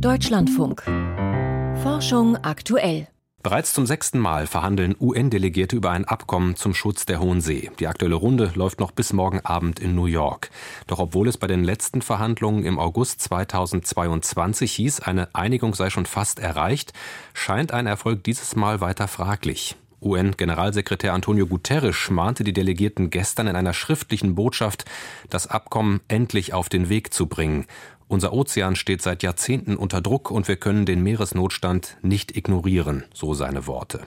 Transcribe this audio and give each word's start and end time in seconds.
Deutschlandfunk. 0.00 0.82
Forschung 1.82 2.36
aktuell. 2.36 3.08
Bereits 3.42 3.72
zum 3.72 3.86
sechsten 3.86 4.18
Mal 4.18 4.46
verhandeln 4.46 4.94
UN-Delegierte 5.00 5.74
über 5.76 5.90
ein 5.90 6.04
Abkommen 6.04 6.54
zum 6.54 6.74
Schutz 6.74 7.06
der 7.06 7.18
Hohen 7.18 7.40
See. 7.40 7.70
Die 7.80 7.86
aktuelle 7.86 8.16
Runde 8.16 8.52
läuft 8.54 8.78
noch 8.78 8.90
bis 8.90 9.14
morgen 9.14 9.40
Abend 9.40 9.80
in 9.80 9.94
New 9.94 10.04
York. 10.06 10.50
Doch 10.86 10.98
obwohl 10.98 11.28
es 11.28 11.38
bei 11.38 11.46
den 11.46 11.64
letzten 11.64 12.02
Verhandlungen 12.02 12.64
im 12.64 12.78
August 12.78 13.22
2022 13.22 14.72
hieß, 14.72 15.00
eine 15.00 15.34
Einigung 15.34 15.74
sei 15.74 15.88
schon 15.88 16.06
fast 16.06 16.40
erreicht, 16.40 16.92
scheint 17.32 17.72
ein 17.72 17.86
Erfolg 17.86 18.22
dieses 18.22 18.54
Mal 18.54 18.82
weiter 18.82 19.08
fraglich. 19.08 19.76
UN-Generalsekretär 20.02 21.14
Antonio 21.14 21.46
Guterres 21.46 22.10
mahnte 22.10 22.44
die 22.44 22.52
Delegierten 22.52 23.10
gestern 23.10 23.46
in 23.46 23.56
einer 23.56 23.72
schriftlichen 23.72 24.34
Botschaft, 24.34 24.84
das 25.30 25.46
Abkommen 25.46 26.00
endlich 26.08 26.52
auf 26.52 26.68
den 26.68 26.88
Weg 26.88 27.14
zu 27.14 27.26
bringen. 27.26 27.66
Unser 28.08 28.32
Ozean 28.32 28.76
steht 28.76 29.02
seit 29.02 29.22
Jahrzehnten 29.22 29.76
unter 29.76 30.00
Druck 30.00 30.30
und 30.30 30.46
wir 30.46 30.56
können 30.56 30.86
den 30.86 31.02
Meeresnotstand 31.02 31.96
nicht 32.02 32.36
ignorieren, 32.36 33.04
so 33.12 33.34
seine 33.34 33.66
Worte. 33.66 34.02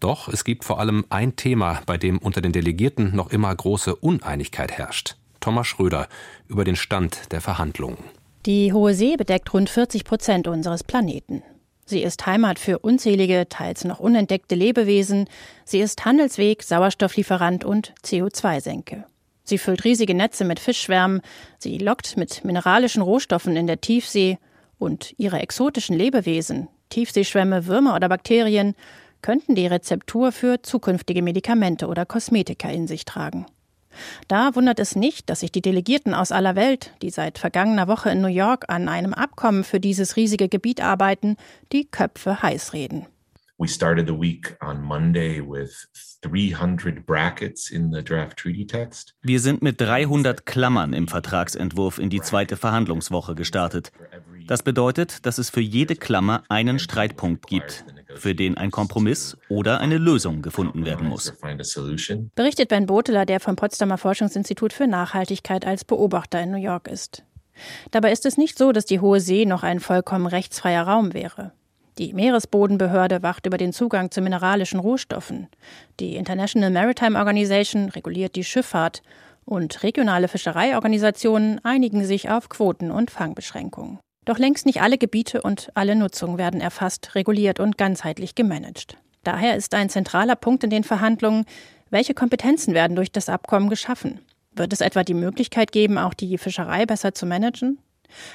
Doch 0.00 0.28
es 0.28 0.44
gibt 0.44 0.64
vor 0.64 0.80
allem 0.80 1.04
ein 1.10 1.36
Thema, 1.36 1.80
bei 1.86 1.96
dem 1.96 2.18
unter 2.18 2.40
den 2.40 2.52
Delegierten 2.52 3.14
noch 3.14 3.30
immer 3.30 3.54
große 3.54 3.94
Uneinigkeit 3.94 4.72
herrscht. 4.72 5.16
Thomas 5.38 5.66
Schröder 5.66 6.08
über 6.48 6.64
den 6.64 6.76
Stand 6.76 7.32
der 7.32 7.40
Verhandlungen. 7.40 7.98
Die 8.46 8.72
Hohe 8.72 8.94
See 8.94 9.16
bedeckt 9.16 9.52
rund 9.52 9.70
40 9.70 10.04
Prozent 10.04 10.48
unseres 10.48 10.82
Planeten. 10.82 11.42
Sie 11.84 12.02
ist 12.02 12.24
Heimat 12.24 12.58
für 12.58 12.78
unzählige, 12.78 13.48
teils 13.48 13.84
noch 13.84 14.00
unentdeckte 14.00 14.54
Lebewesen. 14.54 15.28
Sie 15.64 15.80
ist 15.80 16.04
Handelsweg, 16.04 16.62
Sauerstofflieferant 16.62 17.64
und 17.64 17.92
CO2-Senke. 18.04 19.04
Sie 19.50 19.58
füllt 19.58 19.82
riesige 19.82 20.14
Netze 20.14 20.44
mit 20.44 20.60
Fischschwärmen. 20.60 21.22
Sie 21.58 21.76
lockt 21.78 22.16
mit 22.16 22.44
mineralischen 22.44 23.02
Rohstoffen 23.02 23.56
in 23.56 23.66
der 23.66 23.80
Tiefsee. 23.80 24.38
Und 24.78 25.12
ihre 25.18 25.40
exotischen 25.40 25.96
Lebewesen, 25.96 26.68
Tiefseeschwämme, 26.88 27.66
Würmer 27.66 27.96
oder 27.96 28.08
Bakterien, 28.08 28.74
könnten 29.22 29.56
die 29.56 29.66
Rezeptur 29.66 30.30
für 30.30 30.62
zukünftige 30.62 31.20
Medikamente 31.20 31.88
oder 31.88 32.06
Kosmetika 32.06 32.70
in 32.70 32.86
sich 32.86 33.04
tragen. 33.04 33.44
Da 34.28 34.54
wundert 34.54 34.78
es 34.78 34.94
nicht, 34.94 35.28
dass 35.28 35.40
sich 35.40 35.50
die 35.50 35.62
Delegierten 35.62 36.14
aus 36.14 36.30
aller 36.30 36.54
Welt, 36.54 36.92
die 37.02 37.10
seit 37.10 37.36
vergangener 37.36 37.88
Woche 37.88 38.10
in 38.10 38.20
New 38.20 38.28
York 38.28 38.66
an 38.68 38.88
einem 38.88 39.12
Abkommen 39.12 39.64
für 39.64 39.80
dieses 39.80 40.14
riesige 40.14 40.48
Gebiet 40.48 40.80
arbeiten, 40.80 41.36
die 41.72 41.86
Köpfe 41.86 42.40
heiß 42.40 42.72
reden. 42.72 43.06
We 43.60 43.68
started 43.68 44.06
the 44.06 44.18
week 44.18 44.56
on 44.62 44.80
Monday 44.80 45.42
with 45.42 45.86
300 46.22 47.04
brackets 47.04 47.70
in 47.70 47.92
the 47.92 48.02
draft 48.02 48.38
treaty 48.38 48.66
text. 48.66 49.14
Wir 49.20 49.38
sind 49.38 49.60
mit 49.60 49.78
300 49.78 50.46
Klammern 50.46 50.94
im 50.94 51.08
Vertragsentwurf 51.08 51.98
in 51.98 52.08
die 52.08 52.22
zweite 52.22 52.56
Verhandlungswoche 52.56 53.34
gestartet. 53.34 53.92
Das 54.46 54.62
bedeutet, 54.62 55.26
dass 55.26 55.36
es 55.36 55.50
für 55.50 55.60
jede 55.60 55.94
Klammer 55.94 56.42
einen 56.48 56.78
Streitpunkt 56.78 57.48
gibt, 57.48 57.84
für 58.14 58.34
den 58.34 58.56
ein 58.56 58.70
Kompromiss 58.70 59.36
oder 59.50 59.80
eine 59.80 59.98
Lösung 59.98 60.40
gefunden 60.40 60.86
werden 60.86 61.06
muss. 61.06 61.30
Berichtet 62.34 62.70
Ben 62.70 62.86
Boteler, 62.86 63.26
der 63.26 63.40
vom 63.40 63.56
Potsdamer 63.56 63.98
Forschungsinstitut 63.98 64.72
für 64.72 64.86
Nachhaltigkeit 64.86 65.66
als 65.66 65.84
Beobachter 65.84 66.40
in 66.40 66.50
New 66.50 66.56
York 66.56 66.88
ist. 66.88 67.24
Dabei 67.90 68.10
ist 68.10 68.24
es 68.24 68.38
nicht 68.38 68.56
so, 68.56 68.72
dass 68.72 68.86
die 68.86 69.00
Hohe 69.00 69.20
See 69.20 69.44
noch 69.44 69.64
ein 69.64 69.80
vollkommen 69.80 70.26
rechtsfreier 70.26 70.84
Raum 70.84 71.12
wäre. 71.12 71.52
Die 72.00 72.14
Meeresbodenbehörde 72.14 73.22
wacht 73.22 73.44
über 73.44 73.58
den 73.58 73.74
Zugang 73.74 74.10
zu 74.10 74.22
mineralischen 74.22 74.80
Rohstoffen. 74.80 75.48
Die 76.00 76.16
International 76.16 76.70
Maritime 76.70 77.18
Organization 77.18 77.90
reguliert 77.90 78.36
die 78.36 78.44
Schifffahrt 78.44 79.02
und 79.44 79.82
regionale 79.82 80.26
Fischereiorganisationen 80.28 81.62
einigen 81.62 82.02
sich 82.06 82.30
auf 82.30 82.48
Quoten 82.48 82.90
und 82.90 83.10
Fangbeschränkungen. 83.10 83.98
Doch 84.24 84.38
längst 84.38 84.64
nicht 84.64 84.80
alle 84.80 84.96
Gebiete 84.96 85.42
und 85.42 85.68
alle 85.74 85.94
Nutzung 85.94 86.38
werden 86.38 86.62
erfasst, 86.62 87.14
reguliert 87.14 87.60
und 87.60 87.76
ganzheitlich 87.76 88.34
gemanagt. 88.34 88.96
Daher 89.22 89.56
ist 89.56 89.74
ein 89.74 89.90
zentraler 89.90 90.36
Punkt 90.36 90.64
in 90.64 90.70
den 90.70 90.84
Verhandlungen, 90.84 91.44
welche 91.90 92.14
Kompetenzen 92.14 92.72
werden 92.72 92.96
durch 92.96 93.12
das 93.12 93.28
Abkommen 93.28 93.68
geschaffen? 93.68 94.20
Wird 94.52 94.72
es 94.72 94.80
etwa 94.80 95.04
die 95.04 95.12
Möglichkeit 95.12 95.70
geben, 95.70 95.98
auch 95.98 96.14
die 96.14 96.38
Fischerei 96.38 96.86
besser 96.86 97.12
zu 97.12 97.26
managen? 97.26 97.78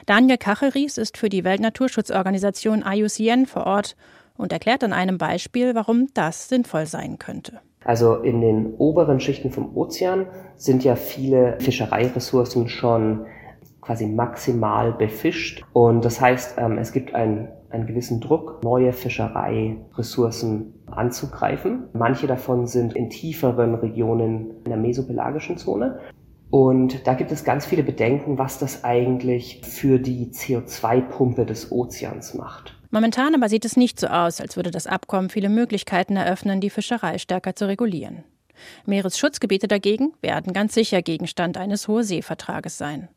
Daniel 0.06 0.38
Kachelries 0.38 0.98
ist 0.98 1.18
für 1.18 1.30
die 1.30 1.44
Weltnaturschutzorganisation 1.44 2.84
IUCN 2.86 3.46
vor 3.46 3.66
Ort 3.66 3.96
und 4.38 4.52
erklärt 4.52 4.84
an 4.84 4.94
einem 4.94 5.18
Beispiel, 5.18 5.76
warum 5.76 6.08
das 6.14 6.50
sinnvoll 6.50 6.86
sein 6.86 7.20
könnte. 7.20 7.60
Also 7.84 8.16
in 8.16 8.42
den 8.42 8.74
oberen 8.78 9.20
Schichten 9.20 9.52
vom 9.52 9.78
Ozean 9.78 10.26
sind 10.56 10.84
ja 10.84 10.96
viele 10.96 11.60
Fischereiressourcen 11.60 12.68
schon 12.68 13.28
quasi 13.86 14.08
maximal 14.08 14.92
befischt. 14.92 15.64
Und 15.72 16.04
das 16.04 16.20
heißt, 16.20 16.58
ähm, 16.58 16.80
es 16.80 16.92
gibt 16.92 17.14
einen, 17.14 17.50
einen 17.70 17.86
gewissen 17.86 18.20
Druck, 18.20 18.64
neue 18.64 18.92
Fischereiressourcen 18.92 20.74
anzugreifen. 20.88 21.90
Manche 21.94 22.26
davon 22.26 22.66
sind 22.66 22.96
in 22.96 23.12
tieferen 23.12 23.76
Regionen 23.76 24.56
in 24.64 24.72
der 24.72 24.78
mesopelagischen 24.78 25.58
Zone. 25.58 26.00
Und 26.56 27.06
da 27.06 27.16
gibt 27.16 27.34
es 27.34 27.44
ganz 27.44 27.66
viele 27.66 27.84
Bedenken, 27.84 28.38
was 28.38 28.60
das 28.60 28.86
eigentlich 28.86 29.60
für 29.62 30.00
die 30.00 30.28
CO2-Pumpe 30.28 31.46
des 31.46 31.70
Ozeans 31.70 32.34
macht. 32.34 32.78
Momentan 32.92 33.36
aber 33.36 33.50
sieht 33.50 33.66
es 33.66 33.76
nicht 33.76 34.00
so 34.00 34.08
aus, 34.08 34.40
als 34.40 34.56
würde 34.56 34.72
das 34.72 34.88
Abkommen 34.88 35.30
viele 35.30 35.50
Möglichkeiten 35.50 36.16
eröffnen, 36.16 36.62
die 36.62 36.70
Fischerei 36.70 37.18
stärker 37.18 37.58
zu 37.58 37.68
regulieren. 37.68 38.24
Meeresschutzgebiete 38.86 39.68
dagegen 39.68 40.14
werden 40.22 40.54
ganz 40.54 40.74
sicher 40.74 41.02
Gegenstand 41.02 41.58
eines 41.58 41.90
Hohe 41.90 42.06
Seevertrages 42.06 42.78
sein. 42.78 43.10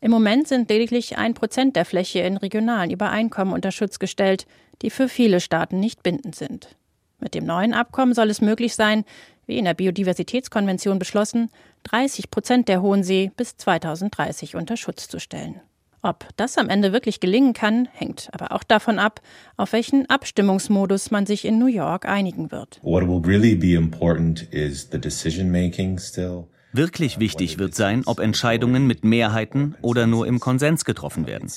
Im 0.00 0.10
Moment 0.10 0.48
sind 0.48 0.70
lediglich 0.70 1.18
ein 1.18 1.34
Prozent 1.34 1.76
der 1.76 1.84
Fläche 1.84 2.20
in 2.20 2.38
regionalen 2.38 2.90
Übereinkommen 2.90 3.52
unter 3.52 3.72
Schutz 3.72 3.98
gestellt, 3.98 4.46
die 4.80 4.88
für 4.88 5.10
viele 5.10 5.40
Staaten 5.40 5.80
nicht 5.80 6.02
bindend 6.02 6.34
sind. 6.34 6.78
Mit 7.20 7.34
dem 7.34 7.44
neuen 7.44 7.74
Abkommen 7.74 8.14
soll 8.14 8.30
es 8.30 8.40
möglich 8.40 8.74
sein, 8.74 9.04
wie 9.46 9.58
in 9.58 9.64
der 9.64 9.74
Biodiversitätskonvention 9.74 10.98
beschlossen, 10.98 11.50
30 11.84 12.30
Prozent 12.30 12.68
der 12.68 12.82
Hohen 12.82 13.02
See 13.02 13.30
bis 13.36 13.56
2030 13.56 14.56
unter 14.56 14.76
Schutz 14.76 15.08
zu 15.08 15.18
stellen. 15.20 15.60
Ob 16.02 16.26
das 16.36 16.56
am 16.56 16.70
Ende 16.70 16.94
wirklich 16.94 17.20
gelingen 17.20 17.52
kann, 17.52 17.86
hängt 17.92 18.30
aber 18.32 18.52
auch 18.52 18.62
davon 18.62 18.98
ab, 18.98 19.20
auf 19.58 19.74
welchen 19.74 20.08
Abstimmungsmodus 20.08 21.10
man 21.10 21.26
sich 21.26 21.44
in 21.44 21.58
New 21.58 21.66
York 21.66 22.06
einigen 22.06 22.50
wird. 22.50 22.80
What 22.82 23.06
will 23.06 23.20
really 23.22 23.54
be 23.54 23.74
important 23.74 24.42
is 24.50 24.88
the 24.90 24.98
decision 24.98 25.50
making 25.50 25.98
still. 25.98 26.44
Wirklich 26.72 27.18
wichtig 27.18 27.58
wird 27.58 27.74
sein, 27.74 28.04
ob 28.06 28.20
Entscheidungen 28.20 28.86
mit 28.86 29.04
Mehrheiten 29.04 29.74
oder 29.82 30.06
nur 30.06 30.26
im 30.26 30.38
Konsens 30.38 30.84
getroffen 30.84 31.26
werden. 31.26 31.50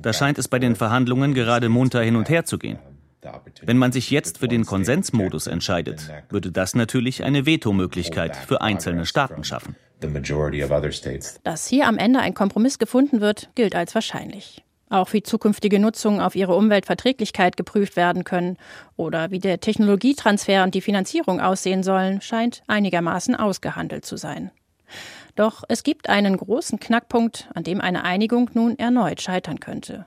Da 0.00 0.12
scheint 0.14 0.38
es 0.38 0.48
bei 0.48 0.58
den 0.58 0.76
Verhandlungen 0.76 1.34
gerade 1.34 1.68
munter 1.68 2.00
hin 2.00 2.16
und 2.16 2.30
her 2.30 2.46
zu 2.46 2.58
gehen. 2.58 2.78
Wenn 3.62 3.78
man 3.78 3.92
sich 3.92 4.10
jetzt 4.10 4.38
für 4.38 4.48
den 4.48 4.64
Konsensmodus 4.64 5.46
entscheidet, 5.46 6.10
würde 6.30 6.52
das 6.52 6.74
natürlich 6.74 7.22
eine 7.24 7.46
Vetomöglichkeit 7.46 8.36
für 8.36 8.60
einzelne 8.60 9.06
Staaten 9.06 9.44
schaffen. 9.44 9.76
Dass 11.42 11.66
hier 11.66 11.86
am 11.86 11.98
Ende 11.98 12.20
ein 12.20 12.34
Kompromiss 12.34 12.78
gefunden 12.78 13.20
wird, 13.20 13.50
gilt 13.54 13.74
als 13.74 13.94
wahrscheinlich. 13.94 14.64
Auch 14.88 15.12
wie 15.12 15.22
zukünftige 15.22 15.78
Nutzungen 15.78 16.20
auf 16.20 16.34
ihre 16.34 16.56
Umweltverträglichkeit 16.56 17.56
geprüft 17.56 17.94
werden 17.94 18.24
können 18.24 18.56
oder 18.96 19.30
wie 19.30 19.38
der 19.38 19.60
Technologietransfer 19.60 20.64
und 20.64 20.74
die 20.74 20.80
Finanzierung 20.80 21.40
aussehen 21.40 21.84
sollen, 21.84 22.20
scheint 22.20 22.62
einigermaßen 22.66 23.36
ausgehandelt 23.36 24.04
zu 24.04 24.16
sein. 24.16 24.50
Doch 25.36 25.62
es 25.68 25.84
gibt 25.84 26.08
einen 26.08 26.36
großen 26.36 26.80
Knackpunkt, 26.80 27.48
an 27.54 27.62
dem 27.62 27.80
eine 27.80 28.02
Einigung 28.02 28.50
nun 28.54 28.76
erneut 28.78 29.20
scheitern 29.20 29.60
könnte. 29.60 30.06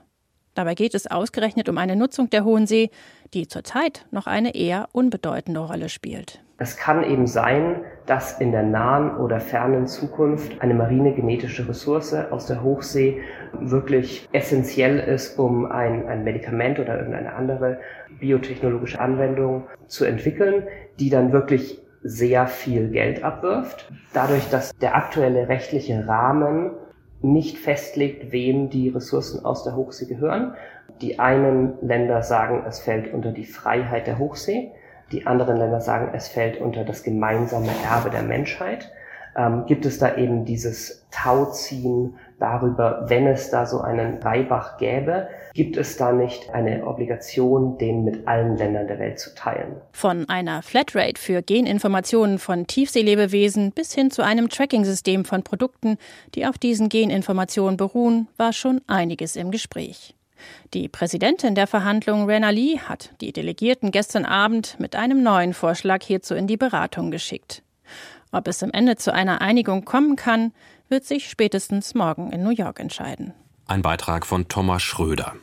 Dabei 0.54 0.74
geht 0.74 0.94
es 0.94 1.10
ausgerechnet 1.10 1.68
um 1.68 1.78
eine 1.78 1.96
Nutzung 1.96 2.30
der 2.30 2.44
Hohen 2.44 2.66
See, 2.66 2.90
die 3.34 3.48
zurzeit 3.48 4.06
noch 4.10 4.26
eine 4.26 4.54
eher 4.54 4.88
unbedeutende 4.92 5.60
Rolle 5.60 5.88
spielt. 5.88 6.40
Es 6.56 6.76
kann 6.76 7.02
eben 7.02 7.26
sein, 7.26 7.80
dass 8.06 8.40
in 8.40 8.52
der 8.52 8.62
nahen 8.62 9.16
oder 9.16 9.40
fernen 9.40 9.88
Zukunft 9.88 10.62
eine 10.62 10.74
marine 10.74 11.12
genetische 11.12 11.68
Ressource 11.68 12.14
aus 12.14 12.46
der 12.46 12.62
Hochsee 12.62 13.22
wirklich 13.58 14.28
essentiell 14.30 15.00
ist, 15.00 15.36
um 15.36 15.66
ein, 15.66 16.06
ein 16.06 16.22
Medikament 16.22 16.78
oder 16.78 16.96
irgendeine 16.96 17.34
andere 17.34 17.80
biotechnologische 18.20 19.00
Anwendung 19.00 19.64
zu 19.88 20.04
entwickeln, 20.04 20.62
die 21.00 21.10
dann 21.10 21.32
wirklich 21.32 21.80
sehr 22.04 22.46
viel 22.46 22.90
Geld 22.90 23.24
abwirft. 23.24 23.90
Dadurch, 24.12 24.48
dass 24.50 24.76
der 24.76 24.94
aktuelle 24.94 25.48
rechtliche 25.48 26.06
Rahmen 26.06 26.70
nicht 27.24 27.58
festlegt, 27.58 28.32
wem 28.32 28.70
die 28.70 28.90
Ressourcen 28.90 29.44
aus 29.44 29.64
der 29.64 29.74
Hochsee 29.74 30.06
gehören. 30.06 30.54
Die 31.00 31.18
einen 31.18 31.74
Länder 31.80 32.22
sagen, 32.22 32.64
es 32.66 32.78
fällt 32.78 33.12
unter 33.12 33.32
die 33.32 33.46
Freiheit 33.46 34.06
der 34.06 34.18
Hochsee. 34.18 34.70
Die 35.10 35.26
anderen 35.26 35.56
Länder 35.56 35.80
sagen, 35.80 36.10
es 36.14 36.28
fällt 36.28 36.60
unter 36.60 36.84
das 36.84 37.02
gemeinsame 37.02 37.70
Erbe 37.88 38.10
der 38.10 38.22
Menschheit. 38.22 38.92
Ähm, 39.36 39.66
gibt 39.66 39.84
es 39.84 39.98
da 39.98 40.16
eben 40.16 40.44
dieses 40.44 41.06
Tauziehen 41.10 42.14
darüber, 42.38 43.04
wenn 43.08 43.26
es 43.26 43.50
da 43.50 43.66
so 43.66 43.80
einen 43.80 44.22
Reibach 44.22 44.78
gäbe, 44.78 45.28
gibt 45.54 45.76
es 45.76 45.96
da 45.96 46.12
nicht 46.12 46.50
eine 46.52 46.86
Obligation, 46.86 47.78
den 47.78 48.04
mit 48.04 48.26
allen 48.28 48.56
Ländern 48.56 48.86
der 48.86 48.98
Welt 48.98 49.18
zu 49.18 49.34
teilen. 49.34 49.76
Von 49.92 50.28
einer 50.28 50.62
Flatrate 50.62 51.20
für 51.20 51.42
Geninformationen 51.42 52.38
von 52.38 52.66
Tiefseelebewesen 52.66 53.72
bis 53.72 53.92
hin 53.94 54.10
zu 54.10 54.22
einem 54.22 54.48
Tracking-System 54.48 55.24
von 55.24 55.42
Produkten, 55.42 55.98
die 56.34 56.46
auf 56.46 56.58
diesen 56.58 56.88
Geninformationen 56.88 57.76
beruhen, 57.76 58.28
war 58.36 58.52
schon 58.52 58.80
einiges 58.86 59.36
im 59.36 59.50
Gespräch. 59.50 60.14
Die 60.74 60.88
Präsidentin 60.88 61.54
der 61.54 61.66
Verhandlungen, 61.66 62.26
Rena 62.28 62.50
Lee, 62.50 62.78
hat 62.78 63.10
die 63.20 63.32
Delegierten 63.32 63.90
gestern 63.90 64.24
Abend 64.24 64.76
mit 64.78 64.96
einem 64.96 65.22
neuen 65.22 65.54
Vorschlag 65.54 66.02
hierzu 66.02 66.34
in 66.34 66.46
die 66.46 66.56
Beratung 66.56 67.10
geschickt. 67.10 67.62
Ob 68.34 68.48
es 68.48 68.64
am 68.64 68.70
Ende 68.72 68.96
zu 68.96 69.14
einer 69.14 69.40
Einigung 69.40 69.84
kommen 69.84 70.16
kann, 70.16 70.52
wird 70.88 71.04
sich 71.04 71.30
spätestens 71.30 71.94
morgen 71.94 72.32
in 72.32 72.42
New 72.42 72.50
York 72.50 72.80
entscheiden. 72.80 73.32
Ein 73.68 73.80
Beitrag 73.80 74.26
von 74.26 74.48
Thomas 74.48 74.82
Schröder. 74.82 75.34